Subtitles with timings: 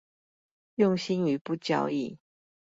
[0.73, 2.17] 用心於不交易